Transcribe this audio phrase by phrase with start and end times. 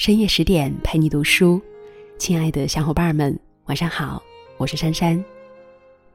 [0.00, 1.60] 深夜十点陪你读书，
[2.16, 4.22] 亲爱的小伙伴们，晚上好，
[4.56, 5.22] 我是珊珊。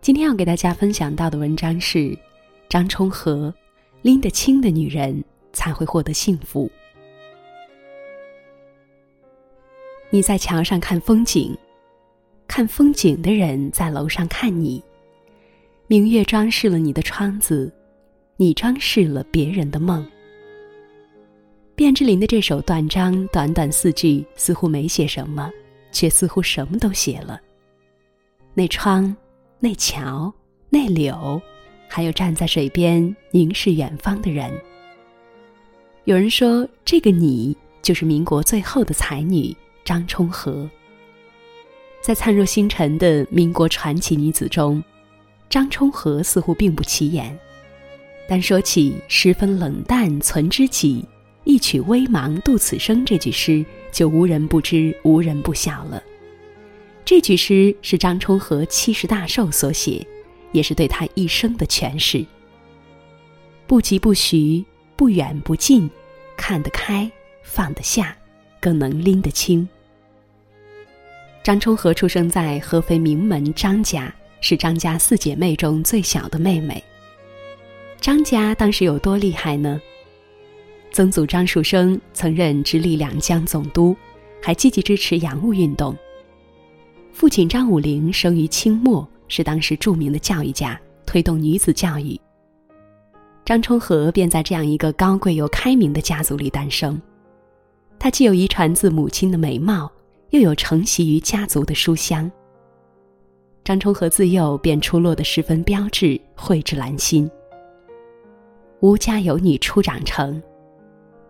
[0.01, 2.17] 今天要给大家分享到的文章是
[2.67, 3.53] 张充和：
[4.01, 6.67] 拎得清的女人才会获得幸福。
[10.10, 11.56] 你在桥上看风景，
[12.47, 14.83] 看风景的人在楼上看你。
[15.86, 17.72] 明月装饰了你的窗子，
[18.36, 20.04] 你装饰了别人的梦。
[21.76, 25.52] 卞之琳的这首断章，短短四句，似乎没写什么，
[25.92, 27.38] 却似乎什么都写了。
[28.54, 29.14] 那窗，
[29.60, 30.34] 那桥，
[30.70, 31.42] 那柳，
[31.90, 34.50] 还有站在水边凝视远方的人。
[36.06, 39.54] 有人说，这个你就是民国最后的才女
[39.84, 40.70] 张充和。
[42.00, 44.82] 在灿若星辰的民国传奇女子中，
[45.50, 47.38] 张充和似乎并不起眼，
[48.30, 51.04] 但说起十分冷淡存知己。
[51.45, 56.03] 一曲微茫度此生这句诗就无人不知无人不晓了。
[57.06, 60.05] 这句诗是张充和七十大寿所写，
[60.52, 62.25] 也是对他一生的诠释。
[63.67, 65.89] 不疾不徐，不远不近，
[66.36, 67.09] 看得开，
[67.44, 68.17] 放得下，
[68.59, 69.67] 更能拎得清。
[71.44, 74.11] 张充和出生在合肥名门张家，
[74.42, 76.83] 是张家四姐妹中最小的妹妹。
[78.02, 79.80] 张家当时有多厉害呢？
[80.96, 83.94] 曾祖张树声曾任直隶两江总督，
[84.42, 85.94] 还积极支持洋务运动。
[87.12, 92.18] 父亲张武龄生于清末，是当时著名的教育家，推动女子教育。
[93.44, 96.98] 张充和便在这样一个高贵又开明的家族里诞生。
[98.00, 99.92] 他既有遗传自母亲的美貌，
[100.30, 102.32] 又有承袭于家族的书香。
[103.66, 107.30] 张充和自幼便出落得十分标致，蕙质兰心。
[108.80, 110.42] 吴家有女初长成。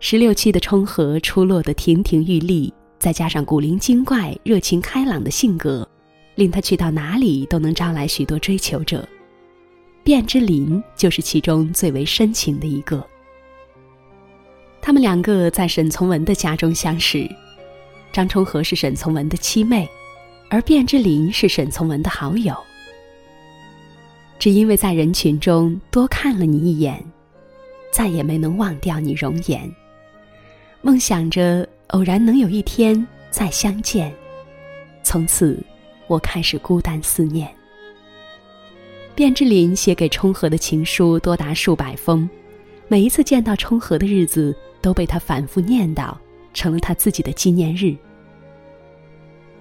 [0.08, 5.90] 十六七的冲和出落得亭亭玉立，再加上古灵精怪、热情开朗的性格，
[6.35, 9.03] 令他去到哪里都能招来许多追求者。
[10.03, 13.03] 卞之琳就是其中最为深情的一个。
[14.80, 17.28] 他们两个在沈从文的家中相识，
[18.13, 19.90] 张充和是沈从文的妻妹，
[20.51, 22.56] 而卞之琳是沈从文的好友。
[24.38, 27.03] 只因为在人群中多看了你一眼，
[27.91, 29.68] 再也没能忘掉你容颜。
[30.85, 34.13] 梦想着偶然能有一天再相见，
[35.01, 35.57] 从此
[36.06, 37.51] 我开始孤单思念。
[39.16, 42.29] 卞之琳写给充和的情书多达数百封，
[42.88, 46.16] 每一次见到充和的日子都被他反复念叨，
[46.53, 47.95] 成了他自己的纪念日。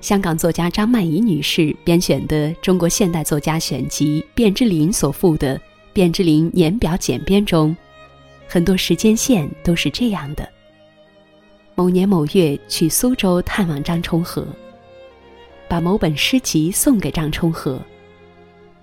[0.03, 5.57] 香港作家张曼怡女士编选的《中国现代作家选集》卞之琳所附的
[5.95, 7.75] 《卞之琳年表简编》中，
[8.47, 10.47] 很多时间线都是这样的。
[11.77, 14.47] 某年某月去苏州探望张充和，
[15.69, 17.81] 把某本诗集送给张充和。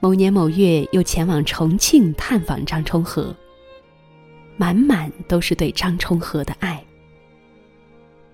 [0.02, 3.34] 某年某月又前往重庆探访张充和，
[4.58, 6.84] 满满都是对张充和的爱。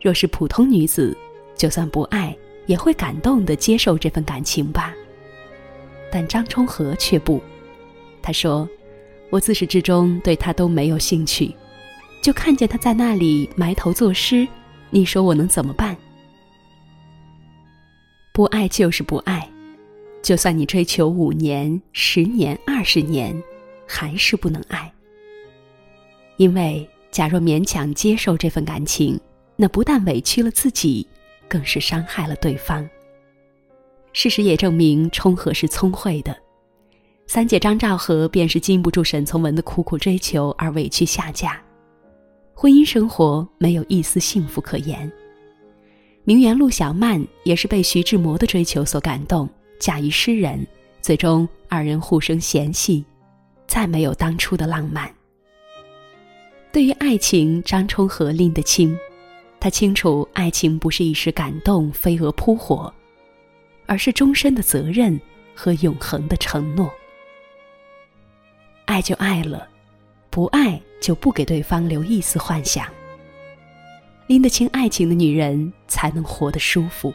[0.01, 1.15] 若是普通女子，
[1.55, 2.35] 就算不爱，
[2.65, 4.91] 也会感动的接受这份感情吧。
[6.11, 7.39] 但张充和却不，
[8.23, 8.67] 他说
[9.29, 11.53] ：“我自始至终对他都没有兴趣。”
[12.21, 14.47] 就看见他在那里埋头作诗，
[14.89, 15.95] 你说我能怎么办？
[18.33, 19.49] 不爱就是不爱，
[20.21, 23.41] 就算你追求五年、十年、二十年，
[23.87, 24.91] 还是不能爱。
[26.35, 29.19] 因为假若勉强接受这份感情，
[29.55, 31.07] 那不但委屈了自己，
[31.47, 32.87] 更是伤害了对方。
[34.13, 36.37] 事实也证明，冲和是聪慧的。
[37.25, 41.59] 三姐张兆和便是经不住沈从文的苦苦追求而委屈下嫁。
[42.59, 45.09] 婚姻生活没有一丝幸福可言。
[46.23, 49.47] 名媛陆小曼也是被徐志摩的追求所感动，
[49.79, 50.65] 嫁于诗人，
[50.99, 53.05] 最终二人互生嫌隙，
[53.67, 55.07] 再没有当初的浪漫。
[56.71, 58.97] 对于爱情，张充和拎得清，
[59.59, 62.91] 他清楚爱情不是一时感动飞蛾扑火，
[63.85, 65.21] 而是终身的责任
[65.53, 66.91] 和永恒的承诺。
[68.85, 69.69] 爱就爱了，
[70.37, 70.79] 不爱。
[70.99, 72.85] 就不给对方留一丝幻想。
[74.25, 77.13] 拎得清爱情的女人，才能活得舒服。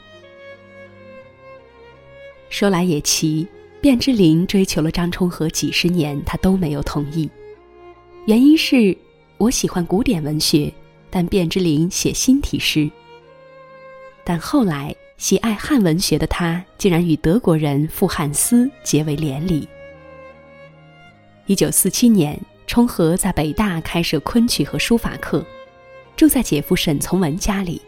[2.49, 3.45] 说来也奇，
[3.81, 7.29] 卞之琳追求了张充和几十年，他都没有同意。
[8.27, 8.97] 原因是
[9.37, 10.73] 我喜欢古典文学，
[11.11, 12.89] 但卞之琳写新体诗。
[14.25, 19.69] 但后来喜爱汉文学的他，竟然与德国人傅汉思结为连理。
[21.47, 22.41] 一九四七年。
[22.67, 25.45] 充和在北大开设昆曲和书法课，
[26.17, 27.81] 住在姐夫沈从文家里。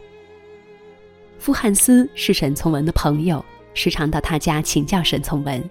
[1.39, 3.43] 傅汉思是沈从文的朋友，
[3.73, 5.63] 时常到他家请教沈从文。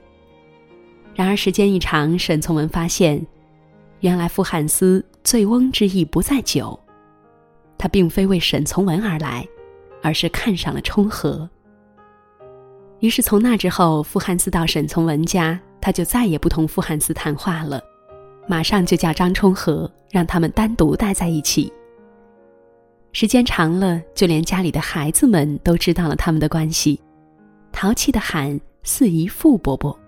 [1.15, 3.25] 然而时间一长，沈从文发现，
[4.01, 6.79] 原来傅汉思醉翁之意不在酒，
[7.79, 9.47] 他并非为沈从文而来，
[10.03, 11.49] 而是看上了冲和。
[13.01, 17.83] 于是从那之后，傅汉思到沈从文家，他就再也不同傅汉思谈话了，
[18.47, 21.73] 马上就叫张充和让他们单独待在一起。
[23.13, 27.01] 时间长了，就连家里的孩子们都知道了他们的关系，
[27.73, 29.99] 淘气的喊四姨傅伯伯。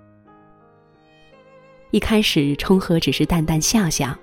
[1.90, 4.16] 一开始，冲和只是淡淡笑笑，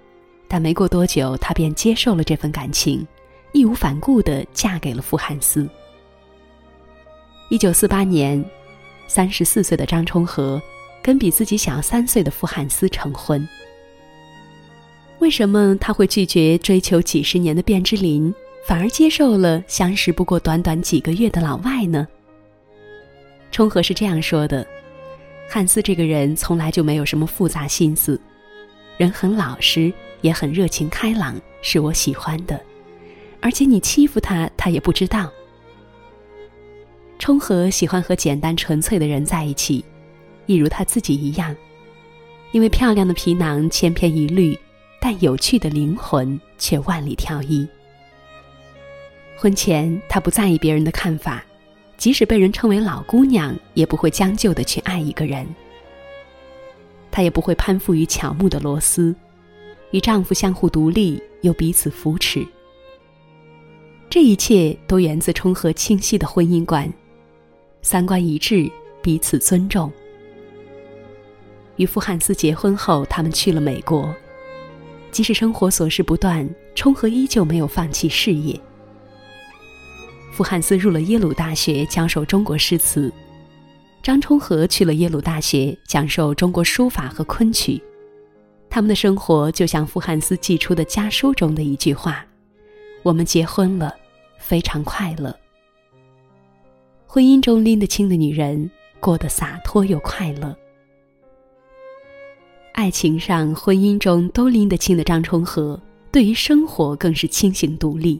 [0.47, 3.07] 但没过多久，他便接受了这份感情，
[3.51, 5.67] 义无反顾的嫁给了傅汉思。
[7.49, 8.43] 一九四八年。
[9.05, 10.59] 三十四岁的张充和
[11.03, 13.47] 跟比自己小三岁的傅汉思成婚。
[15.23, 18.35] 为什么他会拒绝追求几十年的卞之琳，
[18.67, 22.05] 反而接受了相识不过短短几个月的老外呢？
[23.49, 24.67] 冲和是这样说的
[25.49, 28.19] ：“汉斯这个人从来就没有什么复杂心思，
[28.97, 32.59] 人很老实，也很热情开朗，是我喜欢的。
[33.39, 35.31] 而且你欺负他，他也不知道。”
[37.17, 39.85] 冲和喜欢和简单纯粹的人在一起，
[40.47, 41.55] 一如他自己一样，
[42.51, 44.59] 因为漂亮的皮囊千篇一律，
[45.05, 47.67] 但有趣的灵魂却万里挑一。
[49.35, 51.43] 婚前他不在意别人的看法，
[51.97, 55.45] 即使被人称为老姑娘，也不会将就的去爱一个人。
[57.11, 59.13] 她也不会攀附于乔木的螺丝，
[59.91, 62.47] 与丈夫相互独立又彼此扶持。
[64.09, 66.89] 这一切都源自冲和清晰的婚姻观。
[67.81, 68.71] 三观一致，
[69.01, 69.91] 彼此尊重。
[71.75, 74.15] 与傅汉斯结婚后，他们去了美国。
[75.13, 78.59] 即使生活琐事不断，冲和依旧没有放弃事业。
[80.31, 83.11] 傅汉思入了耶鲁大学，教授中国诗词；
[84.01, 87.79] 张充和去了耶鲁大学，讲授中国书法和昆曲。
[88.71, 92.25] 他们的生活就像傅汉思寄出的家书中的一句话
[93.03, 93.95] ：“我们结婚了，
[94.39, 95.37] 非常快乐。”
[97.05, 100.51] 婚姻中拎得清的女人，过得洒脱又快乐；
[102.73, 105.79] 爱情上、婚姻中都拎得清的张充和，
[106.11, 108.19] 对于生活更是清醒独立。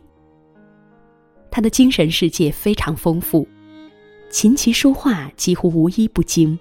[1.50, 3.48] 他的精神世界非常丰富，
[4.30, 6.58] 琴棋书画几乎无一不精，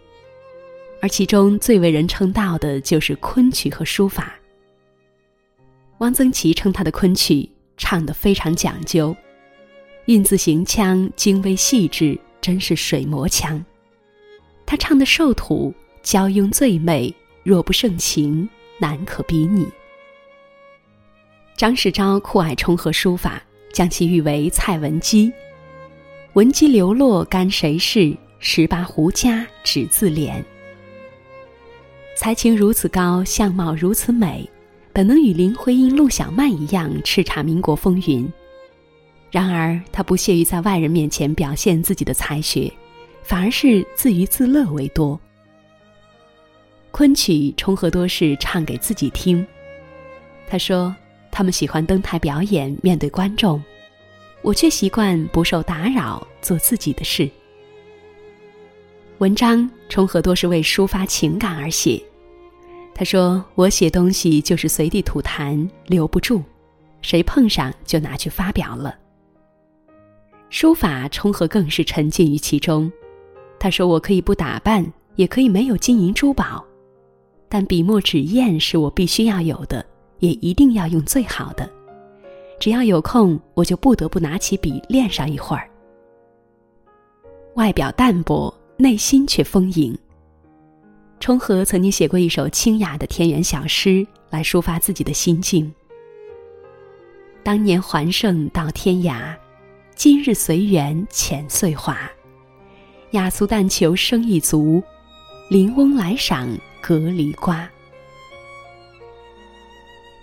[1.03, 4.35] 而其中最为人称道的就是昆曲和书法。
[5.99, 9.15] 汪曾祺称他的昆曲唱得非常讲究。
[10.07, 13.63] 韵字行腔精微细致，真是水磨腔。
[14.65, 15.73] 他唱的瘦土，
[16.03, 18.49] 娇慵最美，若不盛情，
[18.79, 19.67] 难可比拟。
[21.57, 23.43] 张世钊酷爱冲和书法，
[23.73, 25.33] 将其誉为蔡文姬。
[26.35, 28.17] 文姬流落干谁事？
[28.39, 30.43] 十八胡家只自怜。
[32.17, 34.49] 才情如此高，相貌如此美，
[34.93, 38.29] 本能与林徽因、陆小曼一样叱咤民国风云。
[39.31, 42.73] 然而，他不屑于在外人面前表现自己的才学，
[43.23, 45.19] 反而是自娱自乐为多。
[46.93, 49.45] 昆曲冲和多是唱给自己听。
[50.47, 50.95] 他说
[51.33, 53.61] ：“他们喜欢登台表演，面对观众，
[54.43, 57.29] 我却习惯不受打扰，做自己的事。”
[59.19, 62.01] 文章冲和多是为抒发情感而写。
[62.95, 66.43] 他说：“我写东西就是随地吐痰，留不住，
[67.01, 68.95] 谁碰上就拿去发表了。”
[70.51, 72.93] 书法冲和更是沉浸于其中，
[73.59, 74.85] 他说：“我可以不打扮，
[75.17, 76.63] 也可以没有金银珠宝，
[77.53, 79.85] 但笔墨纸砚是我必须要有的，
[80.21, 81.71] 也一定要用最好的。
[82.59, 85.69] 只要有空，我就不得不拿起笔练上一会儿。”
[87.57, 89.95] 外表淡泊，内心却丰盈。
[91.21, 95.71] 冲和曾经写过一首清雅的田园小诗，来抒发自己的心境。
[97.43, 99.37] 当年环胜到天涯。
[99.95, 102.11] 今日随缘浅岁华，
[103.11, 104.83] 雅俗但求生意足，
[105.49, 106.49] 临翁来赏
[106.81, 107.69] 隔篱瓜。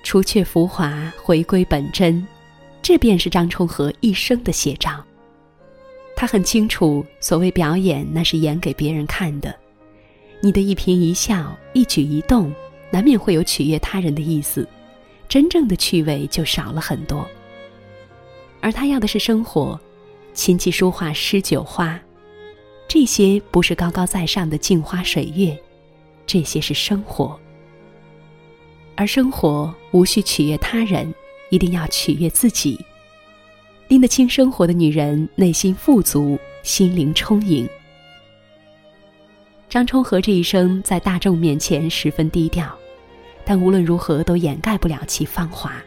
[0.04, 2.26] 除却浮华，回归本真，
[2.82, 5.04] 这便是张充和一生的写照。
[6.16, 9.56] 他很清楚，所谓表演，那是演给别人看的。
[10.42, 12.52] 你的一颦一笑、一举一动，
[12.90, 14.68] 难免会有取悦他人的意思，
[15.28, 17.28] 真正的趣味就少了很多。
[18.62, 19.80] 而他要的是生活，
[20.34, 22.00] 琴棋书画诗酒花，
[22.90, 25.56] 这些不是高高在上的镜花水月，
[26.26, 27.40] 这些是生活。
[28.96, 31.14] 而生活无需取悦他人，
[31.52, 32.84] 一定要取悦自己。
[33.90, 37.70] 拎得清生活的女人，内心富足，心灵充盈。
[39.70, 42.76] 张充和这一生在大众面前十分低调，
[43.46, 45.80] 但无论如何都掩盖不了其芳华。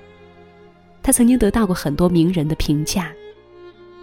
[1.03, 3.13] 他曾经得到过很多名人的评价，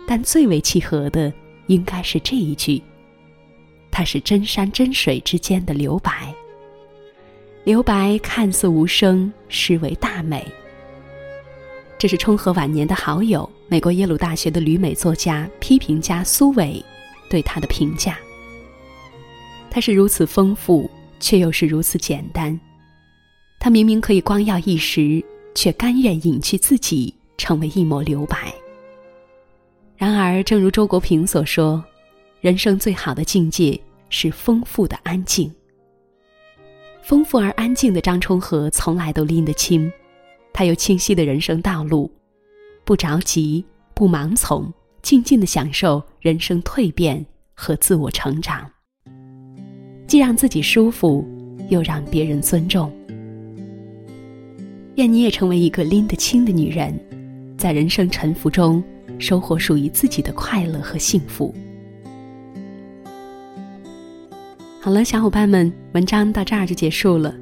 [0.06, 1.32] 但最为契合的
[1.68, 2.82] 应该是这一句
[4.00, 6.34] ：“它是真山真水之间的留白。”
[7.66, 10.48] 留白看似无声，实为大美。
[11.98, 16.82] 这是冲和晚年的好友、美国耶鲁大学的旅美作家、批评家苏伟
[17.30, 18.18] 对他的评价。
[19.70, 20.90] 他是如此丰富，
[21.20, 22.58] 却又是如此简单。
[23.60, 25.22] 他明明可以光耀一时，
[25.54, 28.54] 却甘愿隐去自己，成为一抹留白。
[29.98, 31.84] 然而，正如周国平所说，
[32.40, 33.78] 人生最好的境界
[34.10, 35.52] 是丰富的安静。
[37.02, 39.92] 丰富而安静的张充和从来都拎得清，
[40.54, 42.12] 他有清晰的人生道路，
[42.84, 47.26] 不着急，不盲从，静静的享受人生蜕变
[47.56, 48.70] 和自我成长，
[50.06, 51.28] 既让自己舒服，
[51.70, 52.94] 又让别人尊重。
[54.96, 56.94] 愿你也成为一个拎得清的女人，
[57.58, 58.84] 在人生沉浮中
[59.18, 61.56] 收获属于自己的快乐和幸福。
[64.82, 67.36] 好了，小伙伴们，文章到这儿就结束了。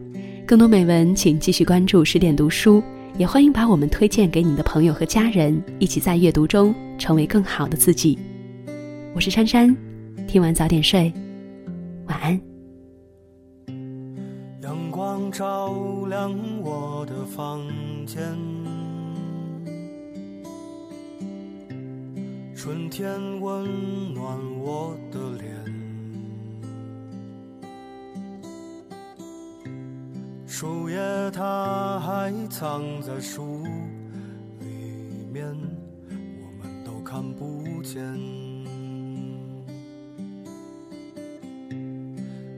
[0.48, 2.82] 更多美文，请继续关注十点读书，
[3.16, 8.18] 也欢迎把我们推荐给你的朋友和家人，一起在阅读中成为更好的自己。
[9.14, 9.76] 我是珊珊，
[10.28, 11.14] 听完早点睡，
[12.08, 12.42] 晚安。
[14.64, 15.76] 阳光照
[16.10, 17.62] 亮我的房
[18.08, 18.20] 间，
[22.56, 23.08] 春天
[23.40, 23.64] 温
[24.16, 25.57] 暖我的脸。
[30.60, 30.98] 树叶
[31.30, 33.64] 它还藏在树
[34.60, 35.46] 里面，
[36.10, 38.02] 我们都看不见。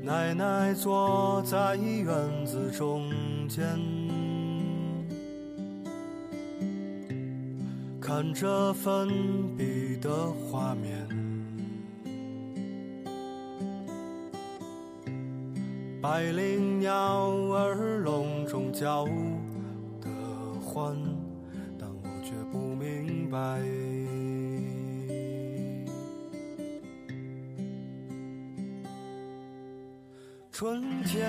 [0.02, 2.06] 奶奶坐在院
[2.46, 3.12] 子中
[3.50, 3.68] 间，
[8.00, 9.10] 看着粉
[9.58, 10.10] 笔的
[10.50, 11.06] 画面。
[16.02, 16.94] 百灵鸟
[17.52, 19.04] 儿笼中叫
[20.00, 20.10] 得
[20.62, 20.96] 欢，
[21.78, 23.60] 但我却不明白。
[30.54, 31.28] 春天，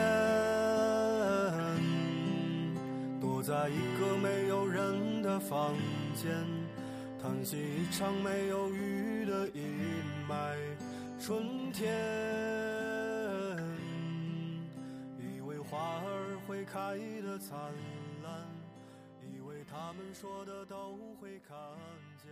[3.21, 5.75] 躲在一个没有人的房
[6.15, 6.31] 间，
[7.21, 9.62] 叹息一场没有雨的阴
[10.29, 10.55] 霾。
[11.19, 12.60] 春天。
[16.61, 17.59] 会开的灿
[18.23, 18.47] 烂，
[19.35, 21.57] 以为他们说的都会看
[22.23, 22.31] 见，